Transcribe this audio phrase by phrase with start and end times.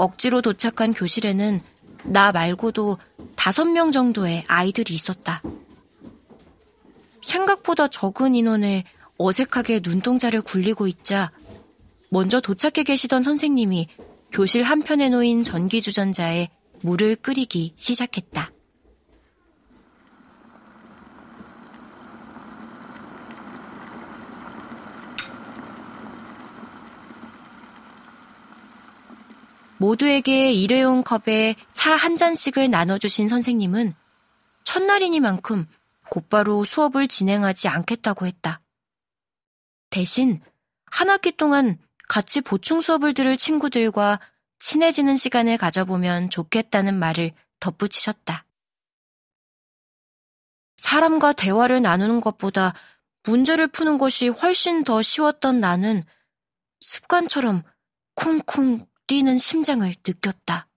[0.00, 1.60] 억지로 도착한 교실에는
[2.04, 2.96] 나 말고도
[3.36, 5.42] 다섯 명 정도의 아이들이 있었다.
[7.22, 8.84] 생각보다 적은 인원에
[9.18, 11.30] 어색하게 눈동자를 굴리고 있자
[12.08, 13.88] 먼저 도착해 계시던 선생님이
[14.32, 16.48] 교실 한편에 놓인 전기주전자에
[16.82, 18.50] 물을 끓이기 시작했다.
[29.80, 33.94] 모두에게 일회용 컵에 차 한 잔씩을 나눠주신 선생님은
[34.62, 35.66] 첫날이니만큼
[36.10, 38.60] 곧바로 수업을 진행하지 않겠다고 했다.
[39.88, 40.42] 대신
[40.84, 44.20] 한 학기 동안 같이 보충 수업을 들을 친구들과
[44.58, 48.44] 친해지는 시간을 가져보면 좋겠다는 말을 덧붙이셨다.
[50.76, 52.74] 사람과 대화를 나누는 것보다
[53.22, 56.04] 문제를 푸는 것이 훨씬 더 쉬웠던 나는
[56.80, 57.62] 습관처럼
[58.14, 60.68] 쿵쿵 뛰는 심장을 느꼈다.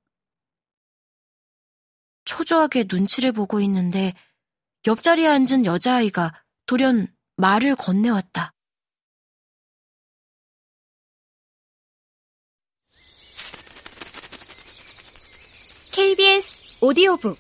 [2.26, 4.16] 초조하게 눈치를 보고 있는데
[4.88, 8.56] 옆자리에 앉은 여자아이가 돌연 말을 건네왔다.
[15.92, 17.38] KBS 오디오북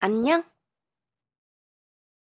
[0.00, 0.44] 안녕?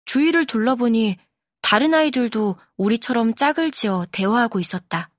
[0.05, 1.17] 주위를 둘러보니
[1.63, 5.11] 다른 아이들도 우리처럼 짝을 지어 대화하고 있었다.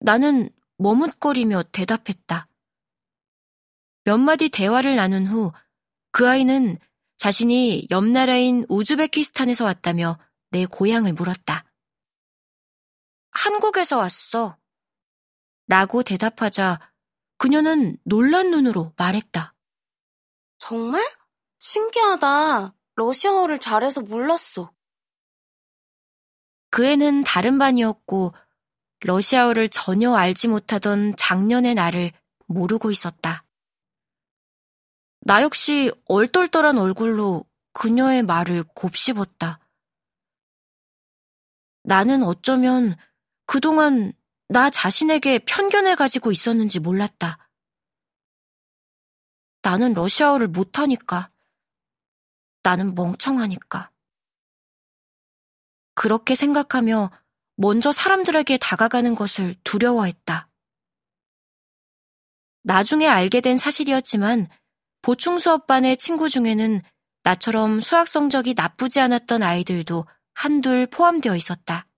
[0.00, 2.48] 나는 머뭇거리며 대답했다.
[4.04, 5.52] 몇 마디 대화를 나눈 후
[6.16, 6.78] 그 아이는
[7.18, 10.18] 자신이 옆 나라인 우즈베키스탄에서 왔다며
[10.50, 11.70] 내 고향을 물었다.
[13.32, 14.56] 한국에서 왔어.
[15.66, 16.80] 라고 대답하자
[17.36, 19.52] 그녀는 놀란 눈으로 말했다.
[20.56, 21.06] 정말?
[21.58, 22.74] 신기하다.
[22.94, 24.72] 러시아어를 잘해서 몰랐어.
[26.76, 28.34] 그 애는 다른 반이었고
[29.00, 32.12] 러시아어를 전혀 알지 못하던 작년의 나를
[32.48, 33.46] 모르고 있었다.
[35.20, 39.58] 나 역시 얼떨떨한 얼굴로 그녀의 말을 곱씹었다.
[41.82, 42.94] 나는 어쩌면
[43.46, 44.12] 그동안
[44.48, 47.48] 나 자신에게 편견을 가지고 있었는지 몰랐다.
[49.62, 51.30] 나는 러시아어를 못하니까.
[52.62, 53.95] 나는 멍청하니까.
[55.96, 57.10] 그렇게 생각하며
[57.56, 60.48] 먼저 사람들에게 다가가는 것을 두려워했다.
[62.62, 64.48] 나중에 알게 된 사실이었지만
[65.02, 66.82] 보충 수업반의 친구 중에는
[67.24, 71.88] 나처럼 수학 성적이 나쁘지 않았던 아이들도 한둘 포함되어 있었다.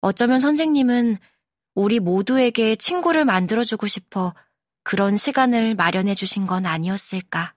[0.00, 1.16] 어쩌면 선생님은
[1.74, 4.32] 우리 모두에게 친구를 만들어주고 싶어
[4.84, 7.54] 그런 시간을 마련해 주신 건 아니었을까.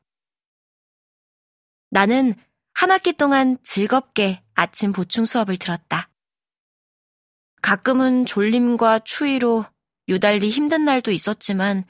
[1.92, 2.34] 나는
[2.80, 6.10] 한 학기 동안 즐겁게 아침 보충 수업을 들었다.
[7.62, 9.66] 가끔은 졸림과 추위로
[10.08, 11.84] 유달리 힘든 날도 있었지만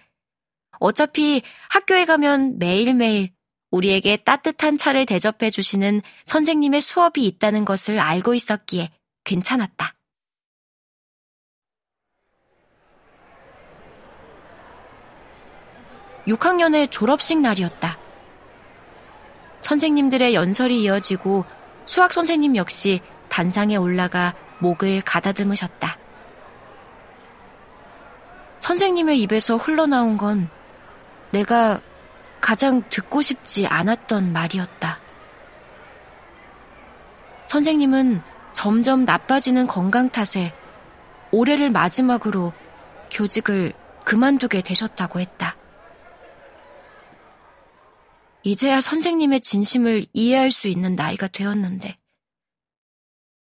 [0.79, 3.29] 어차피 학교에 가면 매일매일
[3.69, 8.89] 우리에게 따뜻한 차를 대접해 주시는 선생님의 수업이 있다는 것을 알고 있었기에
[9.25, 9.95] 괜찮았다.
[16.25, 18.08] (6학년의) 졸업식 날이었다.
[19.69, 21.45] 선생님들의 연설이 이어지고
[21.85, 25.95] 수학 선생님 역시 단상에 올라가 목을 가다듬으셨다.
[28.57, 30.49] 선생님의 입에서 흘러나온 건
[31.29, 31.79] 내가
[32.41, 34.99] 가장 듣고 싶지 않았던 말이었다.
[37.45, 40.51] 선생님은 점점 나빠지는 건강 탓에
[41.29, 42.53] 올해를 마지막으로
[43.11, 45.58] 교직을 그만두게 되셨다고 했다.
[48.43, 51.97] 이제야 선생님의 진심을 이해할 수 있는 나이가 되었는데,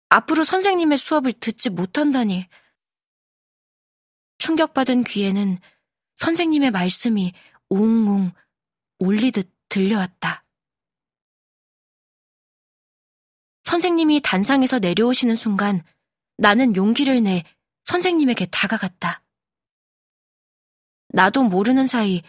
[0.08, 2.46] 앞으로 선생님의 수업을 듣지 못한다니,
[4.38, 5.58] 충격받은 귀에는
[6.14, 7.32] 선생님의 말씀이
[7.68, 8.32] 웅웅
[8.98, 10.44] 울리듯 들려왔다.
[13.64, 15.82] 선생님이 단상에서 내려오시는 순간
[16.38, 17.42] 나는 용기를 내
[17.84, 19.22] 선생님에게 다가갔다.
[21.08, 22.22] 나도 모르는 사이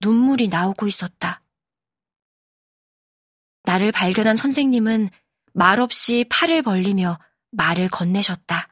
[0.00, 1.43] 눈물이 나오고 있었다.
[3.64, 5.10] 나를 발견한 선생님은
[5.52, 7.18] 말없이 팔을 벌리며
[7.50, 8.68] 말을 건네셨다.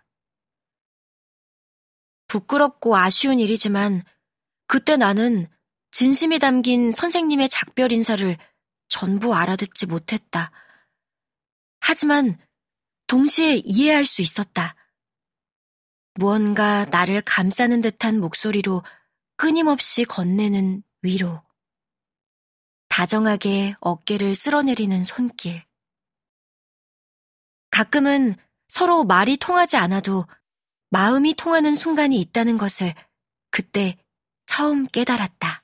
[2.28, 4.02] 부끄럽고 아쉬운 일이지만
[4.66, 5.46] 그때 나는
[5.90, 8.36] 진심이 담긴 선생님의 작별 인사를
[8.88, 10.50] 전부 알아듣지 못했다.
[11.80, 12.38] 하지만
[13.06, 14.74] 동시에 이해할 수 있었다.
[16.14, 18.82] 무언가 나를 감싸는 듯한 목소리로
[19.36, 21.42] 끊임없이 건네는 위로.
[22.92, 25.64] 다정하게 어깨를 쓸어내리는 손길.
[27.70, 28.34] 가끔은
[28.68, 30.26] 서로 말이 통하지 않아도
[30.90, 32.92] 마음이 통하는 순간이 있다는 것을
[33.50, 33.96] 그때
[34.44, 35.61] 처음 깨달았다.